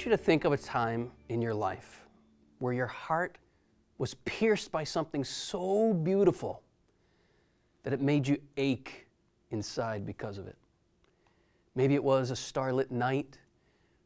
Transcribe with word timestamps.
want 0.00 0.06
you 0.06 0.16
to 0.16 0.24
think 0.24 0.46
of 0.46 0.52
a 0.52 0.56
time 0.56 1.10
in 1.28 1.42
your 1.42 1.52
life 1.52 2.06
where 2.58 2.72
your 2.72 2.86
heart 2.86 3.36
was 3.98 4.14
pierced 4.24 4.72
by 4.72 4.82
something 4.82 5.22
so 5.22 5.92
beautiful 5.92 6.62
that 7.82 7.92
it 7.92 8.00
made 8.00 8.26
you 8.26 8.38
ache 8.56 9.06
inside 9.50 10.06
because 10.06 10.38
of 10.38 10.46
it. 10.46 10.56
Maybe 11.74 11.94
it 11.96 12.02
was 12.02 12.30
a 12.30 12.36
starlit 12.36 12.90
night, 12.90 13.36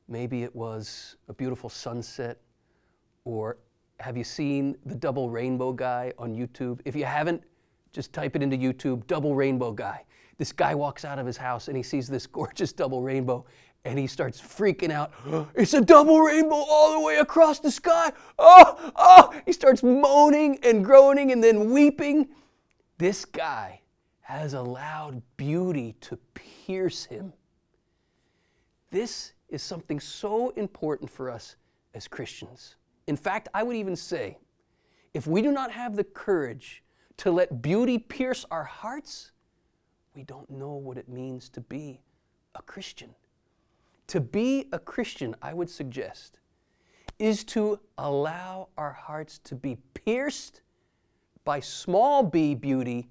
maybe 0.09 0.43
it 0.43 0.53
was 0.57 1.15
a 1.29 1.33
beautiful 1.33 1.71
sunset, 1.71 2.41
or 3.25 3.59
have 4.01 4.17
you 4.17 4.25
seen 4.25 4.77
the 4.87 4.97
double 4.97 5.31
rainbow 5.31 5.73
guy 5.73 6.13
on 6.19 6.35
YouTube? 6.35 6.81
If 6.85 6.97
you 6.97 7.05
haven't, 7.05 7.41
just 7.93 8.13
type 8.13 8.35
it 8.35 8.43
into 8.43 8.57
YouTube, 8.57 9.07
double 9.07 9.37
rainbow 9.37 9.71
guy. 9.71 10.05
This 10.39 10.51
guy 10.51 10.75
walks 10.75 11.05
out 11.05 11.21
of 11.21 11.27
his 11.27 11.37
house 11.37 11.69
and 11.69 11.77
he 11.77 11.85
sees 11.85 12.09
this 12.09 12.27
gorgeous 12.41 12.73
double 12.73 13.01
rainbow 13.01 13.47
and 13.85 13.99
he 13.99 14.07
starts 14.07 14.41
freaking 14.41 14.91
out. 14.91 15.13
It's 15.55 15.75
a 15.75 15.81
double 15.81 16.21
rainbow 16.21 16.57
all 16.57 16.93
the 16.93 17.01
way 17.01 17.17
across 17.17 17.61
the 17.61 17.71
sky. 17.71 18.13
Oh, 18.39 18.93
oh. 18.97 19.41
He 19.47 19.53
starts 19.53 19.83
moaning 19.83 20.59
and 20.63 20.85
groaning 20.85 21.33
and 21.33 21.43
then 21.43 21.71
weeping. 21.71 22.29
This 22.99 23.25
guy 23.25 23.81
has 24.21 24.55
allowed 24.55 25.23
beauty 25.37 25.97
to 26.01 26.17
pierce 26.35 27.05
him. 27.05 27.33
This 28.91 29.33
is 29.49 29.63
something 29.63 30.01
so 30.01 30.51
important 30.51 31.11
for 31.11 31.31
us 31.31 31.57
as 31.95 32.09
Christians. 32.09 32.77
In 33.07 33.17
fact, 33.17 33.49
I 33.53 33.63
would 33.63 33.77
even 33.77 33.97
say 33.97 34.39
if 35.13 35.27
we 35.27 35.43
do 35.43 35.53
not 35.53 35.71
have 35.71 35.95
the 35.95 36.05
courage 36.05 36.83
to 37.19 37.31
let 37.31 37.61
beauty 37.61 37.99
pierce 37.99 38.47
our 38.51 38.65
hearts, 38.65 39.33
we 40.15 40.23
don't 40.23 40.49
know 40.51 40.73
what 40.73 40.97
it 40.97 41.09
means 41.09 41.49
to 41.51 41.61
be 41.61 42.01
a 42.55 42.63
Christian. 42.63 43.15
To 44.09 44.21
be 44.21 44.69
a 44.73 44.79
Christian, 44.79 45.35
I 45.43 45.55
would 45.55 45.71
suggest, 45.71 46.39
is 47.19 47.45
to 47.45 47.81
allow 47.99 48.69
our 48.77 48.93
hearts 48.93 49.39
to 49.45 49.55
be 49.55 49.77
pierced 49.95 50.63
by 51.45 51.61
small 51.61 52.23
b 52.23 52.55
beauty 52.55 53.09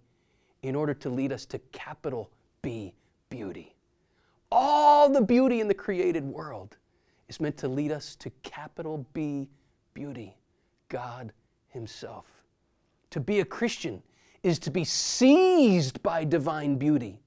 in 0.62 0.76
order 0.76 0.94
to 0.94 1.10
lead 1.10 1.32
us 1.32 1.46
to 1.48 1.60
capital 1.72 2.32
B 2.62 2.94
beauty. 3.30 3.76
All 4.52 5.10
the 5.10 5.22
beauty 5.22 5.60
in 5.60 5.68
the 5.68 5.74
created 5.74 6.24
world 6.24 6.78
is 7.28 7.40
meant 7.40 7.58
to 7.58 7.68
lead 7.68 7.92
us 7.92 8.16
to 8.18 8.30
capital 8.44 9.06
B 9.14 9.50
beauty, 9.94 10.38
God 10.90 11.34
Himself. 11.68 12.26
To 13.12 13.20
be 13.20 13.42
a 13.42 13.46
Christian 13.46 14.02
is 14.42 14.60
to 14.60 14.72
be 14.72 14.84
seized 14.84 16.02
by 16.02 16.24
divine 16.24 16.76
beauty. 16.76 17.20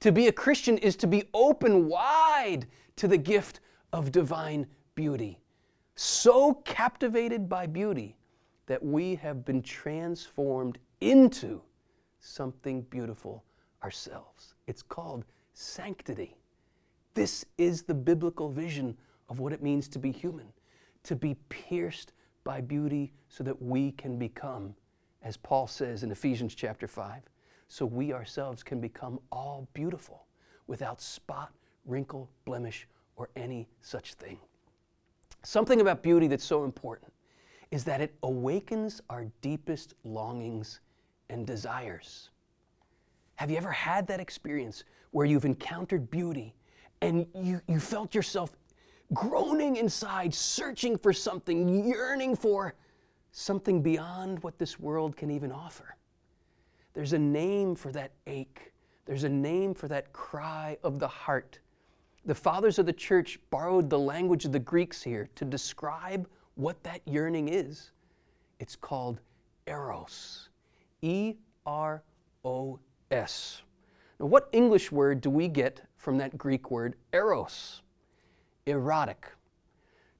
To 0.00 0.12
be 0.12 0.28
a 0.28 0.32
Christian 0.32 0.78
is 0.78 0.96
to 0.96 1.06
be 1.06 1.24
open 1.34 1.88
wide 1.88 2.29
to 2.96 3.08
the 3.08 3.18
gift 3.18 3.60
of 3.92 4.12
divine 4.12 4.66
beauty. 4.94 5.38
So 5.94 6.54
captivated 6.64 7.48
by 7.48 7.66
beauty 7.66 8.16
that 8.66 8.82
we 8.82 9.14
have 9.16 9.44
been 9.44 9.60
transformed 9.62 10.78
into 11.00 11.60
something 12.20 12.82
beautiful 12.82 13.44
ourselves. 13.82 14.54
It's 14.66 14.82
called 14.82 15.24
sanctity. 15.52 16.36
This 17.12 17.44
is 17.58 17.82
the 17.82 17.94
biblical 17.94 18.50
vision 18.50 18.96
of 19.28 19.40
what 19.40 19.52
it 19.52 19.62
means 19.62 19.88
to 19.88 19.98
be 19.98 20.10
human, 20.10 20.46
to 21.02 21.16
be 21.16 21.34
pierced 21.50 22.12
by 22.44 22.60
beauty 22.62 23.12
so 23.28 23.44
that 23.44 23.60
we 23.60 23.92
can 23.92 24.18
become, 24.18 24.74
as 25.22 25.36
Paul 25.36 25.66
says 25.66 26.02
in 26.04 26.10
Ephesians 26.10 26.54
chapter 26.54 26.86
5, 26.86 27.22
so 27.68 27.84
we 27.84 28.12
ourselves 28.12 28.62
can 28.62 28.80
become 28.80 29.20
all 29.30 29.68
beautiful 29.74 30.26
without 30.66 31.02
spot, 31.02 31.52
wrinkle, 31.84 32.28
blemish, 32.44 32.86
or 33.16 33.28
any 33.36 33.68
such 33.80 34.14
thing. 34.14 34.38
Something 35.42 35.80
about 35.80 36.02
beauty 36.02 36.26
that's 36.26 36.44
so 36.44 36.64
important 36.64 37.12
is 37.70 37.84
that 37.84 38.00
it 38.00 38.14
awakens 38.22 39.00
our 39.10 39.26
deepest 39.40 39.94
longings 40.04 40.80
and 41.28 41.46
desires. 41.46 42.30
Have 43.36 43.50
you 43.50 43.56
ever 43.56 43.72
had 43.72 44.06
that 44.08 44.20
experience 44.20 44.84
where 45.12 45.24
you've 45.24 45.44
encountered 45.44 46.10
beauty 46.10 46.54
and 47.00 47.26
you, 47.34 47.60
you 47.68 47.80
felt 47.80 48.14
yourself 48.14 48.50
groaning 49.14 49.76
inside, 49.76 50.34
searching 50.34 50.96
for 50.96 51.12
something, 51.12 51.86
yearning 51.86 52.36
for 52.36 52.74
something 53.32 53.80
beyond 53.80 54.42
what 54.42 54.58
this 54.58 54.78
world 54.78 55.16
can 55.16 55.30
even 55.30 55.52
offer? 55.52 55.96
There's 56.92 57.12
a 57.12 57.18
name 57.18 57.74
for 57.74 57.92
that 57.92 58.12
ache, 58.26 58.72
there's 59.06 59.24
a 59.24 59.28
name 59.28 59.74
for 59.74 59.88
that 59.88 60.12
cry 60.12 60.76
of 60.82 60.98
the 60.98 61.08
heart. 61.08 61.60
The 62.26 62.34
fathers 62.34 62.78
of 62.78 62.86
the 62.86 62.92
church 62.92 63.38
borrowed 63.50 63.88
the 63.88 63.98
language 63.98 64.44
of 64.44 64.52
the 64.52 64.58
Greeks 64.58 65.02
here 65.02 65.28
to 65.36 65.44
describe 65.44 66.28
what 66.54 66.82
that 66.84 67.00
yearning 67.06 67.48
is. 67.48 67.92
It's 68.58 68.76
called 68.76 69.20
eros. 69.66 70.50
E 71.02 71.34
R 71.64 72.02
O 72.44 72.78
S. 73.10 73.62
Now, 74.18 74.26
what 74.26 74.48
English 74.52 74.92
word 74.92 75.22
do 75.22 75.30
we 75.30 75.48
get 75.48 75.80
from 75.96 76.18
that 76.18 76.36
Greek 76.36 76.70
word 76.70 76.96
eros? 77.12 77.82
Erotic. 78.66 79.26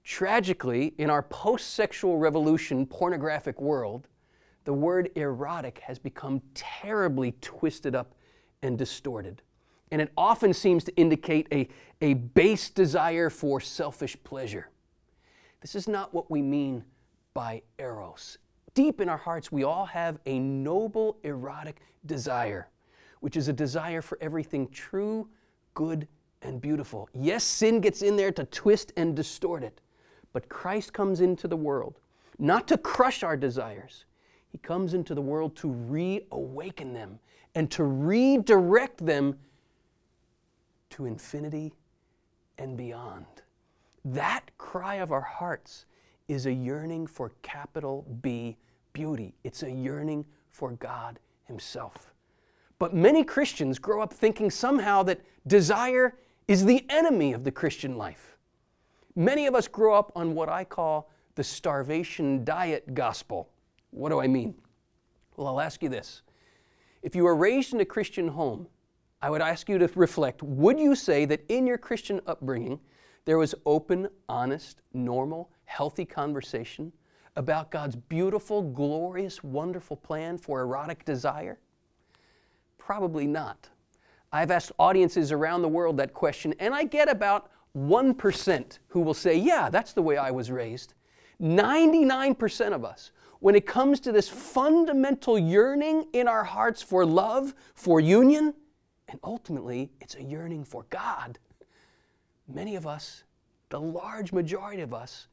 Tragically, 0.03 0.95
in 0.97 1.11
our 1.11 1.23
post 1.23 1.75
sexual 1.75 2.17
revolution 2.17 2.87
pornographic 2.87 3.61
world, 3.61 4.09
the 4.65 4.73
word 4.73 5.11
erotic 5.17 5.79
has 5.81 5.99
become 5.99 6.41
terribly 6.55 7.33
twisted 7.41 7.95
up 7.95 8.15
and 8.63 8.79
distorted. 8.79 9.43
And 9.91 10.01
it 10.01 10.13
often 10.17 10.53
seems 10.53 10.85
to 10.85 10.97
indicate 10.97 11.49
a, 11.53 11.69
a 12.01 12.15
base 12.15 12.71
desire 12.71 13.31
for 13.31 13.61
selfish 13.61 14.17
pleasure. 14.23 14.69
This 15.61 15.75
is 15.75 15.89
not 15.89 16.15
what 16.15 16.31
we 16.31 16.43
mean 16.43 16.85
by 17.35 17.63
eros 17.79 18.39
deep 18.75 19.01
in 19.01 19.09
our 19.09 19.17
hearts, 19.17 19.51
we 19.51 19.65
all 19.65 19.87
have 19.87 20.19
a 20.27 20.39
noble 20.39 21.19
erotic 21.23 21.81
desire, 22.07 22.69
which 23.21 23.37
is 23.37 23.49
a 23.49 23.53
desire 23.53 24.03
for 24.03 24.17
everything 24.21 24.69
true, 24.69 25.29
good, 25.75 26.07
and 26.43 26.61
beautiful. 26.61 27.09
Yes, 27.13 27.45
sin 27.45 27.81
gets 27.81 28.03
in 28.03 28.17
there 28.17 28.33
to 28.33 28.45
twist 28.45 28.93
and 28.97 29.15
distort 29.15 29.63
it, 29.63 29.81
but 30.33 30.49
Christ 30.49 30.93
comes 30.93 31.21
into 31.21 31.49
the 31.49 31.57
world 31.57 32.01
not 32.39 32.67
to 32.69 32.79
crush 32.79 33.23
our 33.23 33.37
desires. 33.37 34.07
He 34.49 34.57
comes 34.57 34.95
into 34.95 35.15
the 35.15 35.21
world 35.21 35.55
to 35.57 35.69
reawaken 35.69 36.95
them 36.95 37.19
and 37.55 37.71
to 37.73 37.85
redirect 37.85 39.05
them 39.05 39.39
to 40.91 41.07
infinity 41.07 41.73
and 42.59 42.77
beyond. 42.77 43.27
That 44.05 44.51
cry 44.59 44.97
of 44.97 45.13
our 45.13 45.21
hearts 45.21 45.87
is 46.29 46.47
a 46.47 46.53
yearning 46.53 47.07
for 47.07 47.33
capital 47.43 48.07
B 48.23 48.57
beauty, 48.93 49.35
it's 49.45 49.63
a 49.63 49.71
yearning 49.71 50.25
for 50.51 50.73
God 50.73 51.19
Himself. 51.45 52.13
But 52.79 52.95
many 52.95 53.25
Christians 53.25 53.79
grow 53.79 54.01
up 54.01 54.13
thinking 54.13 54.51
somehow 54.51 55.03
that 55.05 55.21
desire 55.47 56.17
is 56.49 56.65
the 56.65 56.85
enemy 56.89 57.33
of 57.33 57.45
the 57.45 57.51
Christian 57.53 57.97
life. 57.97 58.37
Many 59.15 59.47
of 59.47 59.55
us 59.55 59.69
grow 59.69 59.95
up 59.95 60.13
on 60.17 60.35
what 60.35 60.49
I 60.49 60.65
call 60.65 61.11
the 61.35 61.45
starvation 61.45 62.45
diet 62.45 62.95
gospel. 62.95 63.49
What 63.91 64.09
do 64.09 64.21
I 64.21 64.27
mean? 64.27 64.55
Well, 65.37 65.47
I'll 65.47 65.61
ask 65.61 65.83
you 65.83 65.89
this. 65.89 66.23
If 67.03 67.15
you 67.15 67.25
were 67.25 67.37
raised 67.37 67.73
in 67.73 67.81
a 67.81 67.85
Christian 67.85 68.29
home, 68.29 68.67
I 69.23 69.31
would 69.31 69.43
ask 69.43 69.69
you 69.69 69.79
to 69.79 69.91
reflect 69.95 70.43
would 70.43 70.79
you 70.79 70.95
say 70.95 71.25
that 71.27 71.45
in 71.49 71.67
your 71.67 71.79
Christian 71.79 72.21
upbringing 72.27 72.81
there 73.27 73.39
was 73.39 73.55
open, 73.67 74.09
honest, 74.29 74.81
normal, 74.95 75.51
healthy 75.65 76.05
conversation 76.05 76.93
about 77.37 77.71
God's 77.71 77.97
beautiful, 77.97 78.63
glorious, 78.63 79.45
wonderful 79.45 79.97
plan 79.97 80.39
for 80.39 80.63
erotic 80.63 81.05
desire? 81.05 81.59
Probably 82.79 83.27
not. 83.27 83.69
I've 84.33 84.51
asked 84.51 84.73
audiences 84.79 85.33
around 85.33 85.63
the 85.63 85.69
world 85.69 85.97
that 85.99 86.15
question, 86.15 86.55
and 86.59 86.75
I 86.75 86.85
get 86.85 87.11
about 87.11 87.51
1% 87.77 88.79
who 88.89 89.01
will 89.01 89.15
say, 89.15 89.37
Yeah, 89.37 89.71
that's 89.71 89.93
the 89.93 90.03
way 90.03 90.17
I 90.17 90.31
was 90.31 90.51
raised. 90.51 90.95
99% 91.41 92.73
of 92.73 92.85
us, 92.85 93.13
when 93.41 93.55
it 93.55 93.67
comes 93.67 94.01
to 94.01 94.13
this 94.13 94.29
fundamental 94.29 95.39
yearning 95.39 96.07
in 96.13 96.29
our 96.29 96.45
hearts 96.45 96.83
for 96.83 97.07
love, 97.07 97.55
for 97.75 98.01
union, 98.01 98.55
and 99.11 99.19
ultimately 99.25 99.91
it's 100.01 100.15
a 100.15 100.23
yearning 100.23 100.65
for 100.65 100.87
God, 100.89 101.39
many 102.49 102.77
of 102.77 102.87
us, 102.87 103.25
the 103.69 103.81
large 103.81 104.33
majority 104.33 104.83
of 104.83 104.95
us, 104.95 105.27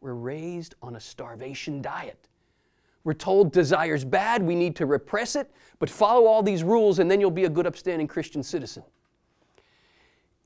were 0.00 0.14
raised 0.14 0.74
on 0.82 0.96
a 0.96 1.00
starvation 1.00 1.82
diet. 1.82 2.28
We're 3.02 3.14
told 3.14 3.52
desire's 3.52 4.04
bad, 4.04 4.42
we 4.42 4.54
need 4.54 4.76
to 4.76 4.86
repress 4.86 5.36
it, 5.36 5.50
but 5.78 5.90
follow 5.90 6.26
all 6.26 6.42
these 6.42 6.62
rules 6.62 7.00
and 7.00 7.10
then 7.10 7.20
you'll 7.20 7.30
be 7.30 7.44
a 7.44 7.50
good, 7.50 7.66
upstanding 7.66 8.06
Christian 8.06 8.42
citizen. 8.42 8.84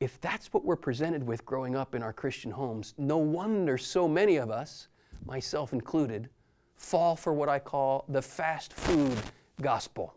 If 0.00 0.20
that's 0.20 0.52
what 0.52 0.64
we're 0.64 0.76
presented 0.76 1.24
with 1.26 1.44
growing 1.44 1.76
up 1.76 1.94
in 1.94 2.02
our 2.02 2.12
Christian 2.12 2.50
homes, 2.50 2.94
no 2.98 3.18
wonder 3.18 3.76
so 3.76 4.08
many 4.08 4.36
of 4.36 4.50
us, 4.50 4.88
myself 5.26 5.72
included, 5.72 6.28
fall 6.76 7.16
for 7.16 7.32
what 7.32 7.48
I 7.48 7.58
call 7.58 8.04
the 8.08 8.22
fast 8.22 8.72
food 8.72 9.18
gospel. 9.60 10.14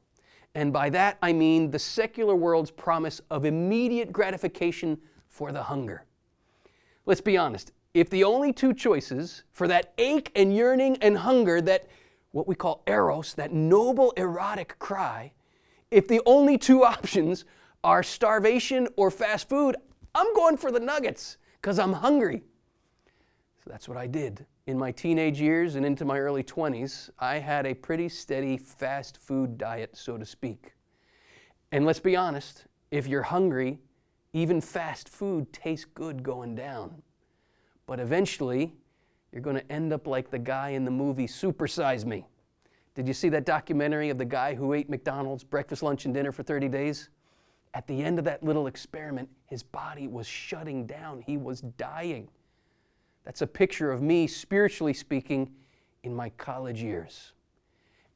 And 0.56 0.74
by 0.74 0.89
that 0.89 1.18
I 1.21 1.33
mean 1.33 1.71
the 1.71 1.80
secular 1.80 2.36
world's 2.36 2.71
promise 2.71 3.21
of 3.30 3.45
immediate 3.45 4.12
gratification 4.12 5.00
for 5.27 5.51
the 5.51 5.63
hunger. 5.63 6.06
Let's 7.06 7.21
be 7.21 7.38
honest, 7.38 7.71
if 7.94 8.09
the 8.09 8.24
only 8.24 8.53
two 8.53 8.74
choices 8.74 9.44
for 9.51 9.68
that 9.68 9.94
ache 9.98 10.31
and 10.36 10.56
yearning 10.56 10.98
and 10.98 11.18
hunger, 11.18 11.62
that 11.62 11.88
what 12.31 12.48
we 12.48 12.56
call 12.56 12.83
eros, 12.88 13.33
that 13.33 13.51
noble 13.51 14.12
erotic 14.12 14.77
cry, 14.80 15.33
if 15.89 16.07
the 16.07 16.21
only 16.25 16.57
two 16.57 16.83
options 16.86 17.45
are 17.83 18.03
starvation 18.03 18.88
or 18.95 19.12
fast 19.12 19.50
food, 19.50 19.75
I'm 20.13 20.33
going 20.36 20.57
for 20.57 20.71
the 20.71 20.80
nuggets 20.80 21.38
because 21.62 21.80
I'm 21.80 21.94
hungry. 21.94 22.44
So 23.63 23.69
that's 23.69 23.87
what 23.87 23.97
I 23.97 24.07
did. 24.07 24.45
In 24.65 24.77
my 24.77 24.91
teenage 24.91 25.39
years 25.39 25.75
and 25.75 25.85
into 25.85 26.03
my 26.03 26.17
early 26.17 26.43
20s, 26.43 27.11
I 27.19 27.37
had 27.37 27.67
a 27.67 27.75
pretty 27.75 28.09
steady 28.09 28.57
fast 28.57 29.17
food 29.17 29.57
diet, 29.59 29.95
so 29.95 30.17
to 30.17 30.25
speak. 30.25 30.73
And 31.71 31.85
let's 31.85 31.99
be 31.99 32.15
honest, 32.15 32.65
if 32.89 33.05
you're 33.05 33.21
hungry, 33.21 33.77
even 34.33 34.61
fast 34.61 35.09
food 35.09 35.53
tastes 35.53 35.85
good 35.85 36.23
going 36.23 36.55
down. 36.55 37.03
But 37.85 37.99
eventually, 37.99 38.73
you're 39.31 39.43
going 39.43 39.57
to 39.57 39.71
end 39.71 39.93
up 39.93 40.07
like 40.07 40.31
the 40.31 40.39
guy 40.39 40.69
in 40.69 40.83
the 40.83 40.91
movie 40.91 41.27
Supersize 41.27 42.03
Me. 42.03 42.25
Did 42.95 43.07
you 43.07 43.13
see 43.13 43.29
that 43.29 43.45
documentary 43.45 44.09
of 44.09 44.17
the 44.17 44.25
guy 44.25 44.55
who 44.55 44.73
ate 44.73 44.89
McDonald's 44.89 45.43
breakfast, 45.43 45.83
lunch, 45.83 46.05
and 46.05 46.13
dinner 46.13 46.31
for 46.31 46.41
30 46.41 46.67
days? 46.67 47.09
At 47.75 47.85
the 47.85 48.03
end 48.03 48.17
of 48.17 48.25
that 48.25 48.43
little 48.43 48.65
experiment, 48.65 49.29
his 49.45 49.61
body 49.61 50.07
was 50.07 50.25
shutting 50.25 50.87
down. 50.87 51.21
He 51.21 51.37
was 51.37 51.61
dying. 51.61 52.27
That's 53.23 53.41
a 53.41 53.47
picture 53.47 53.91
of 53.91 54.01
me, 54.01 54.27
spiritually 54.27 54.94
speaking, 54.94 55.51
in 56.03 56.15
my 56.15 56.29
college 56.31 56.81
years. 56.81 57.33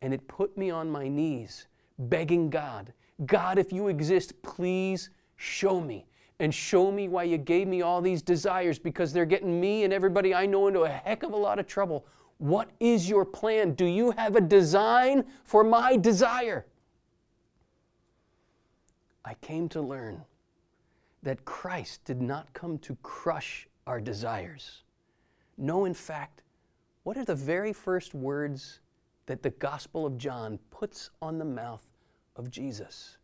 And 0.02 0.14
it 0.14 0.28
put 0.28 0.58
me 0.58 0.72
on 0.72 0.90
my 0.90 1.08
knees, 1.08 1.68
begging 1.98 2.50
God, 2.50 2.94
God, 3.26 3.58
if 3.58 3.72
you 3.72 3.88
exist, 3.88 4.42
please 4.42 5.10
show 5.38 5.80
me. 5.80 6.06
And 6.40 6.54
show 6.54 6.92
me 6.92 7.08
why 7.08 7.24
you 7.24 7.38
gave 7.38 7.66
me 7.66 7.82
all 7.82 8.02
these 8.02 8.22
desires 8.22 8.78
because 8.78 9.14
they're 9.14 9.26
getting 9.26 9.62
me 9.62 9.86
and 9.86 9.94
everybody 9.94 10.34
I 10.34 10.46
know 10.46 10.68
into 10.68 10.82
a 10.82 10.90
heck 10.90 11.24
of 11.24 11.32
a 11.32 11.38
lot 11.38 11.60
of 11.60 11.68
trouble. 11.68 12.06
What 12.40 12.70
is 12.82 13.08
your 13.08 13.24
plan? 13.24 13.72
Do 13.72 13.86
you 13.86 14.12
have 14.12 14.36
a 14.36 14.42
design 14.42 15.24
for 15.46 15.64
my 15.64 15.96
desire? 15.96 16.66
I 19.24 19.36
came 19.36 19.70
to 19.70 19.82
learn 19.82 20.26
that 21.24 21.46
Christ 21.46 22.04
did 22.04 22.22
not 22.22 22.52
come 22.52 22.80
to 22.80 22.98
crush 23.02 23.70
our 23.88 24.02
desires. 24.02 24.84
No, 25.58 25.86
in 25.86 25.94
fact, 25.94 26.44
what 27.04 27.18
are 27.18 27.26
the 27.26 27.36
very 27.36 27.72
first 27.72 28.14
words 28.14 28.80
that 29.26 29.42
the 29.42 29.52
Gospel 29.52 30.06
of 30.06 30.18
John 30.18 30.60
puts 30.70 31.12
on 31.22 31.38
the 31.38 31.46
mouth 31.46 31.86
of 32.36 32.52
Jesus? 32.52 33.18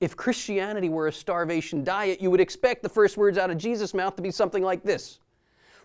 If 0.00 0.16
Christianity 0.16 0.88
were 0.88 1.08
a 1.08 1.12
starvation 1.12 1.84
diet, 1.84 2.20
you 2.20 2.30
would 2.30 2.40
expect 2.40 2.82
the 2.82 2.88
first 2.88 3.16
words 3.16 3.38
out 3.38 3.50
of 3.50 3.58
Jesus' 3.58 3.94
mouth 3.94 4.16
to 4.16 4.22
be 4.22 4.30
something 4.30 4.62
like 4.62 4.82
this 4.82 5.20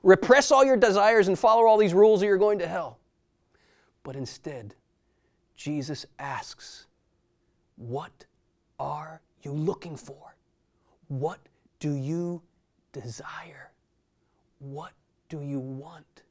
Repress 0.04 0.52
all 0.52 0.66
your 0.66 0.78
desires 0.78 1.28
and 1.28 1.38
follow 1.38 1.66
all 1.66 1.78
these 1.78 1.94
rules, 1.94 2.24
or 2.24 2.26
you're 2.26 2.38
going 2.38 2.60
to 2.60 2.68
hell. 2.68 2.98
But 4.04 4.16
instead, 4.16 4.74
Jesus 5.56 6.06
asks, 6.18 6.88
What 7.76 8.26
are 8.80 9.22
you 9.44 9.52
looking 9.52 9.96
for? 9.96 10.36
What 11.08 11.40
do 11.80 11.94
you 11.94 12.42
desire? 12.94 13.72
What 14.60 14.92
do 15.32 15.42
you 15.42 15.60
want? 15.60 16.24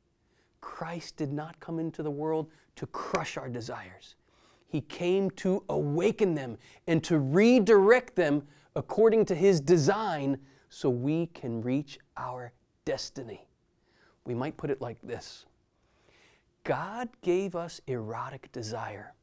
Christ 0.61 1.17
did 1.17 1.33
not 1.33 1.59
come 1.59 1.79
into 1.79 2.03
the 2.03 2.11
world 2.11 2.51
to 2.77 2.87
crush 2.89 3.39
our 3.39 3.49
desires. 3.49 4.15
He 4.69 4.83
came 4.83 5.31
to 5.33 5.65
awaken 5.71 6.35
them 6.35 6.59
and 6.87 7.03
to 7.05 7.19
redirect 7.19 8.15
them 8.15 8.47
according 8.77 9.25
to 9.25 9.35
His 9.35 9.59
design 9.59 10.39
so 10.69 10.91
we 10.91 11.29
can 11.29 11.63
reach 11.63 11.99
our 12.19 12.53
destiny. 12.85 13.49
We 14.27 14.35
might 14.35 14.59
put 14.59 14.71
it 14.71 14.83
like 14.83 15.01
this 15.03 15.47
God 16.63 17.09
gave 17.23 17.57
us 17.57 17.81
erotic 17.87 18.53
desire 18.53 19.15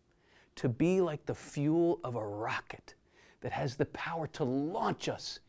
to 0.56 0.68
be 0.68 1.02
like 1.02 1.24
the 1.28 1.36
fuel 1.36 2.00
of 2.04 2.16
a 2.16 2.26
rocket 2.26 2.96
that 3.42 3.52
has 3.52 3.76
the 3.76 3.86
power 3.86 4.26
to 4.26 4.44
launch 4.44 5.08
us 5.08 5.40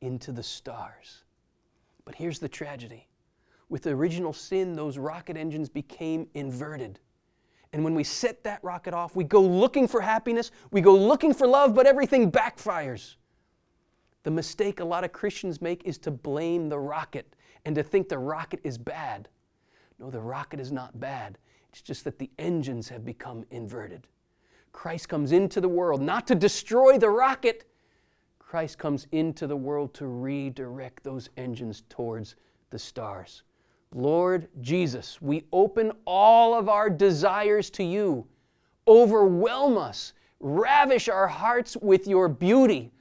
into 0.00 0.32
the 0.32 0.42
stars. 0.42 1.22
But 2.04 2.16
here's 2.16 2.40
the 2.40 2.48
tragedy 2.48 3.06
with 3.68 3.82
the 3.82 3.90
original 3.90 4.32
sin, 4.32 4.74
those 4.74 4.98
rocket 4.98 5.36
engines 5.36 5.68
became 5.68 6.28
inverted. 6.34 7.00
And 7.72 7.82
when 7.84 7.94
we 7.94 8.04
set 8.04 8.44
that 8.44 8.62
rocket 8.62 8.94
off, 8.94 9.16
we 9.16 9.24
go 9.24 9.42
looking 9.42 9.88
for 9.88 10.00
happiness, 10.00 10.50
we 10.70 10.80
go 10.80 10.94
looking 10.94 11.34
for 11.34 11.46
love, 11.46 11.74
but 11.74 11.86
everything 11.86 12.30
backfires. 12.30 13.16
The 14.22 14.30
mistake 14.30 14.80
a 14.80 14.84
lot 14.84 15.04
of 15.04 15.12
Christians 15.12 15.60
make 15.60 15.84
is 15.84 15.98
to 15.98 16.10
blame 16.10 16.68
the 16.68 16.78
rocket 16.78 17.36
and 17.64 17.74
to 17.74 17.82
think 17.82 18.08
the 18.08 18.18
rocket 18.18 18.60
is 18.64 18.78
bad. 18.78 19.28
No, 19.98 20.10
the 20.10 20.20
rocket 20.20 20.60
is 20.60 20.72
not 20.72 20.98
bad. 20.98 21.38
It's 21.70 21.82
just 21.82 22.04
that 22.04 22.18
the 22.18 22.30
engines 22.38 22.88
have 22.88 23.04
become 23.04 23.44
inverted. 23.50 24.06
Christ 24.72 25.08
comes 25.08 25.32
into 25.32 25.60
the 25.60 25.68
world 25.68 26.00
not 26.00 26.26
to 26.28 26.34
destroy 26.34 26.98
the 26.98 27.10
rocket, 27.10 27.64
Christ 28.38 28.78
comes 28.78 29.06
into 29.10 29.46
the 29.46 29.56
world 29.56 29.92
to 29.94 30.06
redirect 30.06 31.02
those 31.02 31.30
engines 31.36 31.82
towards 31.88 32.36
the 32.70 32.78
stars. 32.78 33.42
Lord 33.94 34.48
Jesus, 34.60 35.20
we 35.22 35.44
open 35.52 35.92
all 36.04 36.54
of 36.54 36.68
our 36.68 36.90
desires 36.90 37.70
to 37.70 37.84
you. 37.84 38.26
Overwhelm 38.88 39.78
us, 39.78 40.12
ravish 40.40 41.08
our 41.08 41.26
hearts 41.26 41.76
with 41.76 42.06
your 42.06 42.28
beauty, 42.28 42.92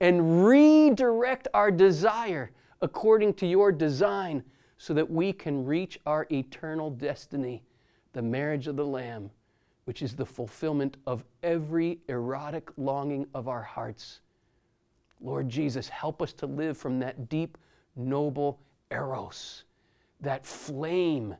and 0.00 0.46
redirect 0.46 1.48
our 1.54 1.70
desire 1.70 2.50
according 2.82 3.34
to 3.34 3.46
your 3.46 3.72
design 3.72 4.42
so 4.76 4.92
that 4.94 5.10
we 5.10 5.32
can 5.32 5.64
reach 5.64 5.98
our 6.06 6.26
eternal 6.30 6.90
destiny, 6.90 7.62
the 8.12 8.22
marriage 8.22 8.66
of 8.66 8.76
the 8.76 8.86
Lamb, 8.86 9.30
which 9.84 10.02
is 10.02 10.14
the 10.14 10.26
fulfillment 10.26 10.96
of 11.06 11.24
every 11.42 11.98
erotic 12.08 12.70
longing 12.76 13.26
of 13.34 13.48
our 13.48 13.62
hearts. 13.62 14.20
Lord 15.20 15.48
Jesus, 15.48 15.88
help 15.88 16.20
us 16.20 16.32
to 16.34 16.46
live 16.46 16.76
from 16.76 16.98
that 17.00 17.28
deep, 17.28 17.56
noble 17.96 18.60
eros 18.90 19.64
that 20.24 20.44
flame, 20.44 21.36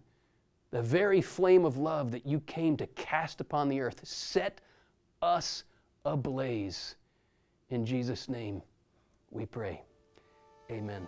the 0.71 0.83
very 0.83 1.21
flame 1.21 1.65
of 1.65 1.77
love 1.77 2.11
that 2.13 2.27
you 2.27 2.41
came 2.41 2.77
to 2.77 2.87
cast 2.89 3.41
upon 3.41 3.69
the 3.69 3.81
earth. 3.81 4.01
Set 4.07 4.61
us 5.23 5.65
ablaze. 6.05 6.97
In 7.71 7.85
Jesus' 7.85 8.29
name 8.29 8.63
we 9.31 9.47
pray. 9.47 9.83
Amen. 10.71 11.07